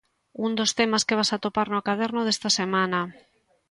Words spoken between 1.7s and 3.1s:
no caderno desta semana.